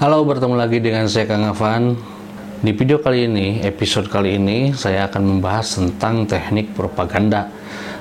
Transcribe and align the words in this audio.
Halo, 0.00 0.24
bertemu 0.24 0.56
lagi 0.56 0.80
dengan 0.80 1.04
saya 1.12 1.28
Kang 1.28 1.44
Afan. 1.44 1.92
Di 2.64 2.72
video 2.72 3.04
kali 3.04 3.28
ini, 3.28 3.60
episode 3.60 4.08
kali 4.08 4.40
ini, 4.40 4.72
saya 4.72 5.04
akan 5.04 5.36
membahas 5.36 5.76
tentang 5.76 6.24
teknik 6.24 6.72
propaganda. 6.72 7.52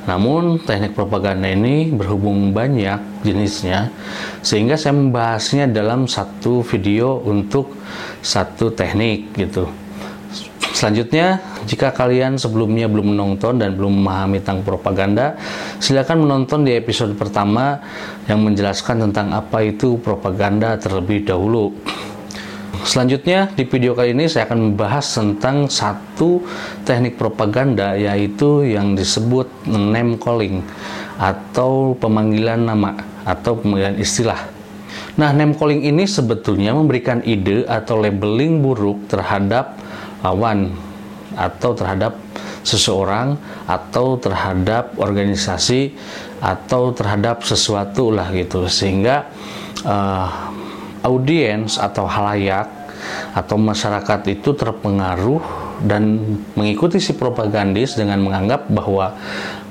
Namun, 0.08 0.64
teknik 0.64 0.96
propaganda 0.96 1.52
ini 1.52 1.92
berhubung 1.92 2.56
banyak 2.56 3.28
jenisnya, 3.28 3.92
sehingga 4.40 4.80
saya 4.80 4.96
membahasnya 4.96 5.68
dalam 5.76 6.08
satu 6.08 6.64
video 6.64 7.20
untuk 7.20 7.76
satu 8.24 8.72
teknik 8.72 9.36
gitu. 9.36 9.68
Selanjutnya, 10.80 11.44
jika 11.68 11.92
kalian 11.92 12.40
sebelumnya 12.40 12.88
belum 12.88 13.12
menonton 13.12 13.60
dan 13.60 13.76
belum 13.76 14.00
memahami 14.00 14.40
tentang 14.40 14.64
propaganda, 14.64 15.36
silakan 15.84 16.24
menonton 16.24 16.64
di 16.64 16.72
episode 16.72 17.20
pertama 17.20 17.84
yang 18.32 18.40
menjelaskan 18.40 19.04
tentang 19.04 19.36
apa 19.36 19.60
itu 19.60 20.00
propaganda 20.00 20.80
terlebih 20.80 21.28
dahulu. 21.28 21.76
Selanjutnya 22.88 23.52
di 23.60 23.68
video 23.68 23.92
kali 23.92 24.16
ini 24.16 24.32
saya 24.32 24.48
akan 24.48 24.72
membahas 24.72 25.04
tentang 25.04 25.68
satu 25.68 26.48
teknik 26.88 27.20
propaganda 27.20 28.00
yaitu 28.00 28.64
yang 28.64 28.96
disebut 28.96 29.52
name 29.68 30.16
calling 30.16 30.64
atau 31.20 31.92
pemanggilan 32.00 32.72
nama 32.72 32.96
atau 33.28 33.60
pemanggilan 33.60 34.00
istilah. 34.00 34.48
Nah, 35.20 35.36
name 35.36 35.60
calling 35.60 35.84
ini 35.84 36.08
sebetulnya 36.08 36.72
memberikan 36.72 37.20
ide 37.28 37.68
atau 37.68 38.00
labeling 38.00 38.64
buruk 38.64 39.12
terhadap 39.12 39.76
lawan 40.26 40.74
atau 41.38 41.72
terhadap 41.78 42.18
seseorang 42.66 43.40
atau 43.70 44.20
terhadap 44.20 44.98
organisasi 45.00 45.96
atau 46.44 46.92
terhadap 46.92 47.46
sesuatu 47.46 48.12
lah 48.12 48.28
gitu 48.36 48.68
sehingga 48.68 49.30
uh, 49.86 50.28
audiens 51.04 51.80
atau 51.80 52.04
halayak 52.04 52.68
atau 53.32 53.56
masyarakat 53.56 54.20
itu 54.28 54.52
terpengaruh 54.52 55.70
dan 55.80 56.20
mengikuti 56.60 57.00
si 57.00 57.16
propagandis 57.16 57.96
dengan 57.96 58.20
menganggap 58.20 58.68
bahwa 58.68 59.16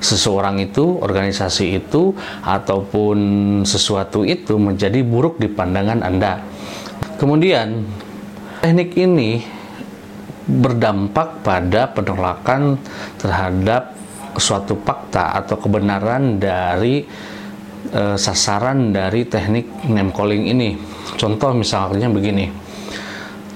seseorang 0.01 0.57
itu, 0.57 0.97
organisasi 0.97 1.77
itu, 1.77 2.17
ataupun 2.41 3.17
sesuatu 3.61 4.25
itu 4.25 4.57
menjadi 4.57 5.05
buruk 5.05 5.37
di 5.37 5.45
pandangan 5.45 6.01
Anda. 6.01 6.41
Kemudian, 7.21 7.85
teknik 8.65 8.97
ini 8.97 9.58
berdampak 10.49 11.45
pada 11.45 11.93
penolakan 11.93 12.81
terhadap 13.21 13.93
suatu 14.33 14.73
fakta 14.81 15.37
atau 15.37 15.61
kebenaran 15.61 16.41
dari 16.41 17.05
e, 17.93 18.01
sasaran 18.17 18.89
dari 18.89 19.29
teknik 19.29 19.85
name 19.85 20.09
calling 20.09 20.49
ini. 20.49 20.73
Contoh 21.17 21.53
misalnya 21.53 22.09
begini. 22.09 22.49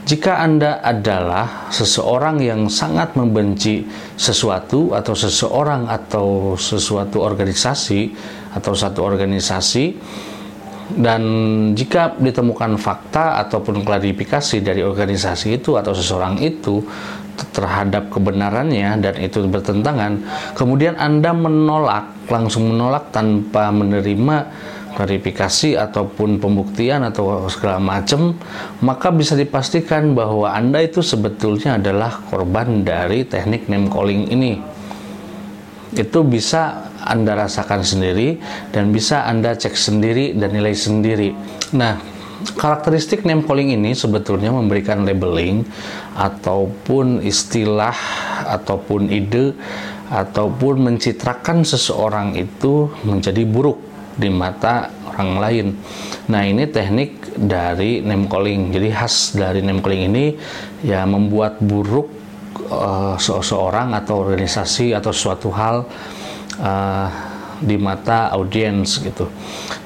Jika 0.03 0.43
Anda 0.43 0.83
adalah 0.83 1.71
seseorang 1.71 2.43
yang 2.43 2.67
sangat 2.67 3.15
membenci 3.15 3.87
sesuatu 4.19 4.91
atau 4.91 5.15
seseorang 5.15 5.87
atau 5.87 6.59
sesuatu 6.59 7.23
organisasi 7.23 8.11
atau 8.51 8.75
satu 8.75 8.99
organisasi 8.99 9.95
dan 10.93 11.21
jika 11.73 12.13
ditemukan 12.21 12.77
fakta 12.77 13.41
ataupun 13.45 13.81
klarifikasi 13.81 14.61
dari 14.61 14.85
organisasi 14.85 15.57
itu 15.57 15.73
atau 15.73 15.93
seseorang 15.93 16.37
itu 16.37 16.85
terhadap 17.53 18.13
kebenarannya 18.13 19.01
dan 19.01 19.15
itu 19.17 19.41
bertentangan, 19.49 20.21
kemudian 20.53 20.93
Anda 21.01 21.33
menolak, 21.33 22.29
langsung 22.29 22.69
menolak 22.69 23.09
tanpa 23.09 23.73
menerima 23.73 24.37
klarifikasi 24.93 25.73
ataupun 25.73 26.37
pembuktian 26.37 27.01
atau 27.01 27.49
segala 27.49 27.81
macam, 27.81 28.37
maka 28.85 29.09
bisa 29.09 29.33
dipastikan 29.33 30.13
bahwa 30.13 30.53
Anda 30.53 30.85
itu 30.85 31.01
sebetulnya 31.01 31.81
adalah 31.81 32.21
korban 32.29 32.85
dari 32.85 33.25
teknik 33.25 33.65
name 33.65 33.89
calling 33.89 34.29
ini. 34.29 34.72
Itu 35.93 36.25
bisa 36.25 36.93
anda 37.03 37.35
rasakan 37.35 37.83
sendiri 37.83 38.39
dan 38.71 38.95
bisa 38.95 39.27
Anda 39.27 39.59
cek 39.59 39.75
sendiri 39.75 40.31
dan 40.39 40.55
nilai 40.55 40.71
sendiri. 40.71 41.35
Nah, 41.75 41.99
karakteristik 42.55 43.27
name 43.27 43.43
calling 43.43 43.75
ini 43.75 43.91
sebetulnya 43.91 44.55
memberikan 44.55 45.03
labeling 45.03 45.67
ataupun 46.15 47.19
istilah 47.23 47.95
ataupun 48.47 49.11
ide 49.11 49.51
ataupun 50.07 50.79
mencitrakan 50.79 51.67
seseorang 51.67 52.39
itu 52.39 52.87
menjadi 53.03 53.43
buruk 53.43 53.79
di 54.15 54.29
mata 54.31 54.93
orang 55.11 55.31
lain. 55.41 55.67
Nah, 56.31 56.47
ini 56.47 56.69
teknik 56.71 57.35
dari 57.35 57.99
name 57.99 58.31
calling. 58.31 58.71
Jadi 58.71 58.87
khas 58.95 59.35
dari 59.35 59.59
name 59.59 59.83
calling 59.83 60.07
ini 60.07 60.25
ya 60.85 61.03
membuat 61.03 61.59
buruk 61.59 62.22
uh, 62.69 63.15
seseorang 63.17 63.93
atau 63.97 64.25
organisasi 64.25 64.93
atau 64.93 65.11
suatu 65.13 65.49
hal 65.53 65.85
uh, 66.61 67.07
di 67.63 67.79
mata 67.79 68.33
audiens 68.35 68.99
gitu. 68.99 69.29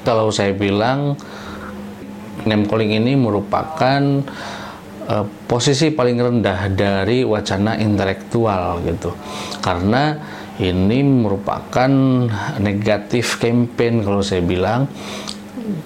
Kalau 0.02 0.32
saya 0.34 0.52
bilang 0.56 1.14
name 2.44 2.66
calling 2.66 2.96
ini 2.98 3.14
merupakan 3.14 4.02
uh, 5.08 5.24
posisi 5.46 5.94
paling 5.94 6.18
rendah 6.18 6.72
dari 6.72 7.22
wacana 7.22 7.78
intelektual 7.78 8.82
gitu. 8.84 9.14
Karena 9.62 10.16
ini 10.58 11.06
merupakan 11.06 11.90
negatif 12.58 13.38
campaign 13.38 14.02
kalau 14.02 14.22
saya 14.26 14.42
bilang 14.42 14.90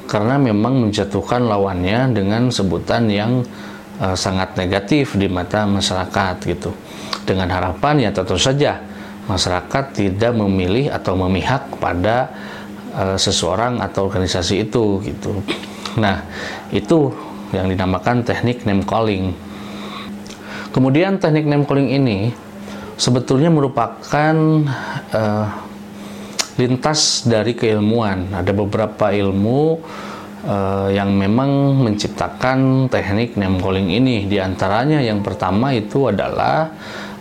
karena 0.09 0.41
memang 0.41 0.89
menjatuhkan 0.89 1.45
lawannya 1.45 2.13
dengan 2.17 2.49
sebutan 2.49 3.09
yang 3.13 3.45
uh, 4.01 4.17
sangat 4.17 4.55
negatif 4.57 5.19
di 5.19 5.27
mata 5.29 5.69
masyarakat 5.69 6.37
gitu. 6.47 6.71
Dengan 7.23 7.51
harapan 7.51 8.09
ya 8.09 8.11
tentu 8.11 8.39
saja 8.41 8.81
masyarakat 9.27 9.85
tidak 9.95 10.33
memilih 10.35 10.91
atau 10.91 11.15
memihak 11.15 11.71
pada 11.79 12.31
uh, 12.95 13.19
seseorang 13.19 13.79
atau 13.79 14.09
organisasi 14.09 14.67
itu 14.69 15.03
gitu. 15.05 15.43
Nah, 15.99 16.25
itu 16.73 17.13
yang 17.53 17.69
dinamakan 17.69 18.25
teknik 18.25 18.65
name 18.65 18.83
calling. 18.83 19.37
Kemudian 20.73 21.21
teknik 21.21 21.45
name 21.45 21.69
calling 21.69 21.93
ini 21.93 22.33
sebetulnya 22.97 23.53
merupakan 23.53 24.35
uh, 25.13 25.47
lintas 26.57 27.29
dari 27.29 27.53
keilmuan. 27.53 28.33
Ada 28.33 28.53
beberapa 28.57 29.13
ilmu 29.13 29.81
uh, 30.47 30.89
yang 30.91 31.15
memang 31.15 31.83
menciptakan 31.83 32.91
teknik 32.91 33.39
name 33.39 33.59
calling 33.59 33.91
ini. 33.91 34.27
Di 34.27 34.39
antaranya 34.39 35.03
yang 35.03 35.23
pertama 35.23 35.75
itu 35.75 36.11
adalah 36.11 36.71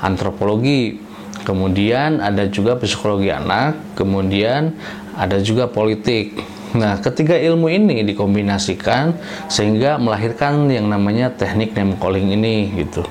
antropologi 0.01 0.97
kemudian 1.41 2.21
ada 2.21 2.45
juga 2.47 2.77
psikologi 2.77 3.33
anak, 3.33 3.97
kemudian 3.97 4.73
ada 5.17 5.41
juga 5.41 5.67
politik. 5.69 6.37
Nah, 6.71 7.03
ketiga 7.03 7.35
ilmu 7.35 7.67
ini 7.67 7.99
dikombinasikan 8.07 9.11
sehingga 9.51 9.99
melahirkan 9.99 10.71
yang 10.71 10.87
namanya 10.87 11.27
teknik 11.27 11.75
name 11.75 11.99
calling 11.99 12.31
ini 12.31 12.71
gitu. 12.79 13.03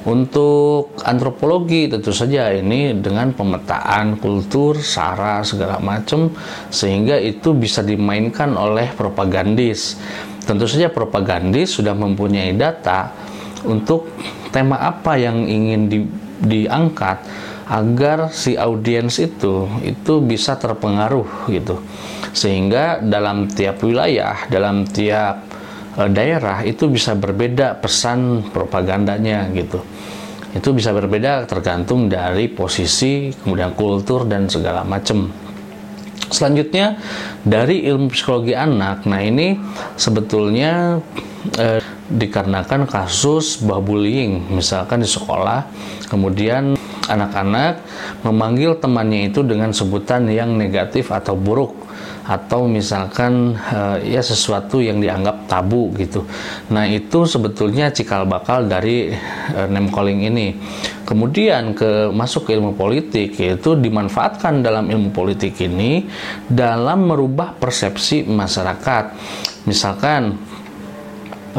Untuk 0.00 0.96
antropologi 1.04 1.84
tentu 1.84 2.08
saja 2.08 2.48
ini 2.56 2.96
dengan 2.96 3.36
pemetaan 3.36 4.16
kultur, 4.16 4.80
sara 4.80 5.44
segala 5.44 5.76
macam 5.76 6.32
sehingga 6.72 7.20
itu 7.20 7.52
bisa 7.52 7.84
dimainkan 7.84 8.56
oleh 8.56 8.88
propagandis. 8.96 10.00
Tentu 10.48 10.64
saja 10.64 10.88
propagandis 10.88 11.76
sudah 11.76 11.92
mempunyai 11.92 12.56
data 12.56 13.12
untuk 13.68 14.08
tema 14.48 14.80
apa 14.80 15.20
yang 15.20 15.44
ingin 15.44 15.80
di, 15.92 15.98
diangkat 16.40 17.20
agar 17.70 18.34
si 18.34 18.58
audiens 18.58 19.22
itu 19.22 19.70
itu 19.86 20.18
bisa 20.18 20.58
terpengaruh 20.58 21.46
gitu 21.46 21.78
sehingga 22.34 22.98
dalam 22.98 23.46
tiap 23.46 23.78
wilayah 23.86 24.48
dalam 24.50 24.82
tiap 24.90 25.49
daerah 25.96 26.62
itu 26.62 26.86
bisa 26.86 27.18
berbeda 27.18 27.78
pesan 27.78 28.50
propagandanya 28.54 29.50
gitu. 29.50 29.82
Itu 30.50 30.74
bisa 30.74 30.90
berbeda 30.90 31.46
tergantung 31.46 32.10
dari 32.10 32.50
posisi 32.50 33.30
kemudian 33.30 33.74
kultur 33.74 34.26
dan 34.26 34.50
segala 34.50 34.82
macam 34.82 35.30
selanjutnya 36.30 36.96
dari 37.42 37.84
ilmu 37.90 38.08
psikologi 38.14 38.54
anak 38.54 39.04
nah 39.04 39.18
ini 39.18 39.58
sebetulnya 39.98 41.02
eh, 41.58 41.82
dikarenakan 42.06 42.86
kasus 42.86 43.58
bullying 43.60 44.46
misalkan 44.54 45.02
di 45.02 45.10
sekolah 45.10 45.66
kemudian 46.06 46.78
anak-anak 47.10 47.82
memanggil 48.22 48.78
temannya 48.78 49.34
itu 49.34 49.42
dengan 49.42 49.74
sebutan 49.74 50.30
yang 50.30 50.54
negatif 50.54 51.10
atau 51.10 51.34
buruk 51.34 51.90
atau 52.30 52.70
misalkan 52.70 53.58
uh, 53.58 53.98
ya 53.98 54.22
sesuatu 54.22 54.78
yang 54.78 55.02
dianggap 55.02 55.50
tabu 55.50 55.90
gitu. 55.98 56.22
Nah, 56.70 56.86
itu 56.86 57.26
sebetulnya 57.26 57.90
cikal 57.90 58.22
bakal 58.22 58.70
dari 58.70 59.10
uh, 59.56 59.66
name 59.66 59.90
calling 59.90 60.22
ini. 60.22 60.54
Kemudian 61.02 61.74
ke 61.74 62.06
masuk 62.14 62.46
ke 62.46 62.54
ilmu 62.54 62.78
politik 62.78 63.34
yaitu 63.34 63.74
dimanfaatkan 63.74 64.62
dalam 64.62 64.86
ilmu 64.86 65.10
politik 65.10 65.58
ini 65.58 66.06
dalam 66.46 67.10
merubah 67.10 67.58
persepsi 67.58 68.22
masyarakat. 68.22 69.04
Misalkan 69.66 70.38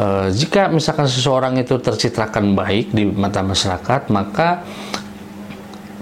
uh, 0.00 0.32
jika 0.32 0.72
misalkan 0.72 1.04
seseorang 1.04 1.60
itu 1.60 1.76
tercitrakan 1.76 2.56
baik 2.56 2.96
di 2.96 3.04
mata 3.04 3.44
masyarakat 3.44 4.08
maka 4.08 4.64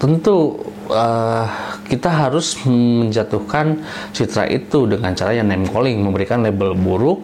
tentu 0.01 0.57
uh, 0.89 1.45
kita 1.85 2.09
harus 2.09 2.57
menjatuhkan 2.65 3.85
citra 4.17 4.49
itu 4.49 4.89
dengan 4.89 5.13
cara 5.13 5.37
yang 5.37 5.53
name 5.53 5.69
calling 5.69 6.01
memberikan 6.01 6.41
label 6.41 6.73
buruk 6.73 7.21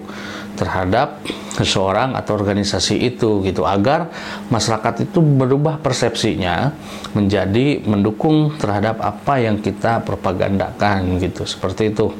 terhadap 0.60 1.24
seseorang 1.56 2.12
atau 2.12 2.36
organisasi 2.36 3.00
itu 3.00 3.40
gitu. 3.44 3.64
Agar 3.64 4.12
masyarakat 4.52 5.08
itu 5.08 5.24
berubah 5.24 5.80
persepsinya 5.80 6.72
menjadi 7.16 7.80
mendukung 7.84 8.56
terhadap 8.60 9.00
apa 9.00 9.40
yang 9.40 9.60
kita 9.64 10.04
propagandakan 10.04 11.16
gitu. 11.20 11.48
Seperti 11.48 11.96
itu. 11.96 12.12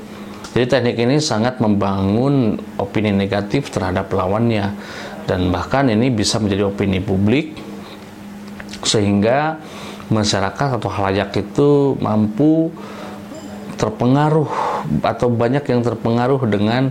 Jadi 0.56 0.64
teknik 0.72 0.96
ini 0.96 1.16
sangat 1.20 1.60
membangun 1.60 2.56
opini 2.80 3.12
negatif 3.12 3.68
terhadap 3.68 4.08
lawannya. 4.08 4.72
Dan 5.28 5.52
bahkan 5.52 5.90
ini 5.90 6.08
bisa 6.08 6.40
menjadi 6.40 6.70
opini 6.70 7.02
publik 7.02 7.58
sehingga 8.86 9.58
masyarakat 10.08 10.78
atau 10.78 10.90
halayak 10.90 11.34
itu 11.34 11.98
mampu 11.98 12.70
terpengaruh 13.76 14.48
atau 15.04 15.28
banyak 15.28 15.64
yang 15.68 15.80
terpengaruh 15.84 16.40
dengan 16.48 16.88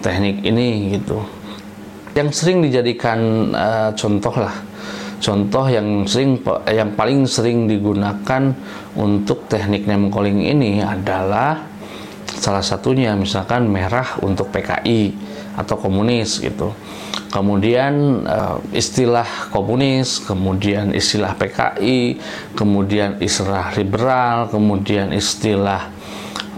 teknik 0.00 0.40
ini 0.42 0.96
gitu. 0.98 1.20
Yang 2.12 2.28
sering 2.44 2.64
dijadikan 2.64 3.52
uh, 3.52 3.90
contoh 3.96 4.34
lah. 4.36 4.54
Contoh 5.22 5.70
yang 5.70 6.02
sering 6.02 6.42
yang 6.66 6.98
paling 6.98 7.30
sering 7.30 7.70
digunakan 7.70 8.50
untuk 8.98 9.46
teknik 9.46 9.86
name 9.86 10.10
calling 10.10 10.42
ini 10.42 10.82
adalah 10.82 11.62
salah 12.26 12.64
satunya 12.64 13.14
misalkan 13.14 13.70
merah 13.70 14.18
untuk 14.18 14.50
PKI 14.50 15.31
atau 15.56 15.76
komunis 15.76 16.40
gitu. 16.40 16.72
Kemudian 17.32 18.24
uh, 18.28 18.60
istilah 18.76 19.48
komunis 19.48 20.20
kemudian 20.20 20.92
istilah 20.92 21.32
PKI 21.32 22.20
kemudian 22.52 23.16
istilah 23.24 23.72
liberal 23.72 24.52
kemudian 24.52 25.16
istilah 25.16 25.88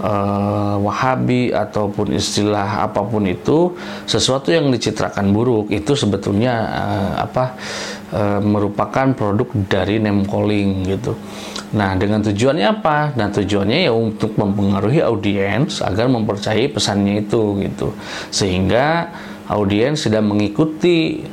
uh, 0.02 0.76
Wahabi 0.82 1.54
ataupun 1.54 2.18
istilah 2.18 2.82
apa 2.82 3.06
pun 3.06 3.22
itu 3.22 3.78
sesuatu 4.04 4.50
yang 4.50 4.66
dicitrakan 4.74 5.30
buruk 5.30 5.70
itu 5.70 5.94
sebetulnya 5.94 6.54
uh, 6.66 7.12
apa 7.22 7.54
uh, 8.14 8.40
merupakan 8.40 9.10
produk 9.12 9.50
dari 9.66 9.98
name 9.98 10.22
calling 10.24 10.86
gitu. 10.86 11.18
Nah, 11.74 11.98
dengan 11.98 12.22
tujuannya 12.22 12.66
apa? 12.70 13.18
Nah, 13.18 13.34
tujuannya 13.34 13.90
ya 13.90 13.92
untuk 13.92 14.38
mempengaruhi 14.38 15.02
audiens 15.02 15.82
agar 15.82 16.06
mempercayai 16.06 16.70
pesannya 16.70 17.26
itu 17.26 17.58
gitu. 17.66 17.90
Sehingga 18.30 19.10
audiens 19.50 20.06
tidak 20.06 20.22
mengikuti 20.22 21.26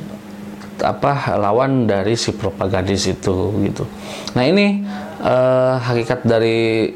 apa 0.81 1.37
lawan 1.37 1.85
dari 1.85 2.17
si 2.17 2.33
propagandis 2.33 3.05
itu 3.05 3.53
gitu. 3.61 3.85
Nah, 4.33 4.43
ini 4.43 4.81
uh, 5.21 5.77
hakikat 5.77 6.25
dari 6.25 6.89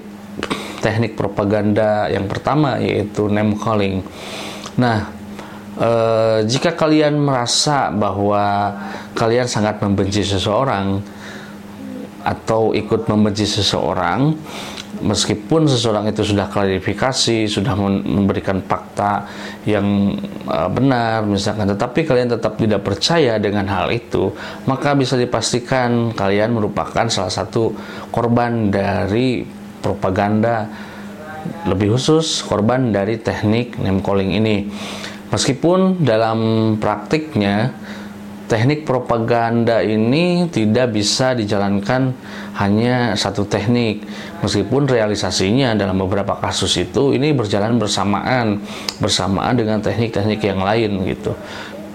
teknik 0.81 1.13
propaganda 1.13 2.09
yang 2.09 2.25
pertama 2.25 2.81
yaitu 2.81 3.29
name 3.29 3.57
calling. 3.61 4.01
Nah, 4.75 5.14
eh, 5.79 6.39
jika 6.47 6.75
kalian 6.75 7.19
merasa 7.19 7.91
bahwa 7.91 8.75
kalian 9.15 9.47
sangat 9.47 9.79
membenci 9.79 10.23
seseorang 10.23 10.99
atau 12.25 12.73
ikut 12.73 13.05
membenci 13.05 13.45
seseorang, 13.45 14.33
meskipun 15.03 15.67
seseorang 15.67 16.07
itu 16.09 16.23
sudah 16.23 16.47
klarifikasi, 16.47 17.45
sudah 17.45 17.77
memberikan 17.77 18.63
fakta 18.63 19.27
yang 19.67 20.17
uh, 20.47 20.69
benar, 20.71 21.21
misalkan, 21.27 21.69
tetapi 21.69 22.01
kalian 22.07 22.33
tetap 22.33 22.55
tidak 22.57 22.81
percaya 22.81 23.37
dengan 23.37 23.67
hal 23.67 23.91
itu, 23.91 24.31
maka 24.65 24.95
bisa 24.95 25.19
dipastikan 25.19 26.15
kalian 26.15 26.55
merupakan 26.55 27.05
salah 27.11 27.33
satu 27.33 27.75
korban 28.09 28.71
dari 28.71 29.43
propaganda 29.83 30.65
lebih 31.69 31.93
khusus 31.93 32.41
korban 32.41 32.89
dari 32.89 33.21
teknik 33.21 33.77
name 33.77 34.01
calling 34.01 34.33
ini. 34.33 34.65
Meskipun 35.35 36.07
dalam 36.07 36.39
praktiknya 36.79 37.75
teknik 38.47 38.87
propaganda 38.87 39.83
ini 39.83 40.47
tidak 40.47 40.95
bisa 40.95 41.35
dijalankan 41.35 42.15
hanya 42.55 43.19
satu 43.19 43.43
teknik. 43.43 44.07
Meskipun 44.39 44.87
realisasinya 44.87 45.75
dalam 45.75 45.99
beberapa 45.99 46.39
kasus 46.39 46.79
itu 46.79 47.11
ini 47.11 47.35
berjalan 47.35 47.75
bersamaan 47.75 48.63
bersamaan 49.03 49.59
dengan 49.59 49.83
teknik-teknik 49.83 50.39
yang 50.39 50.63
lain 50.63 51.03
gitu. 51.03 51.35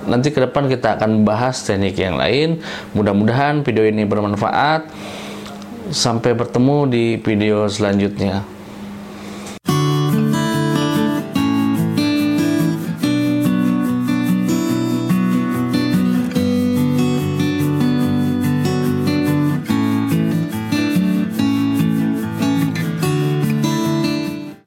Nanti 0.04 0.36
ke 0.36 0.44
depan 0.44 0.68
kita 0.68 1.00
akan 1.00 1.24
bahas 1.24 1.64
teknik 1.64 1.96
yang 1.96 2.20
lain. 2.20 2.60
Mudah-mudahan 2.92 3.64
video 3.64 3.88
ini 3.88 4.04
bermanfaat. 4.04 4.84
Sampai 5.88 6.36
bertemu 6.36 6.76
di 6.92 7.04
video 7.16 7.64
selanjutnya. 7.72 8.59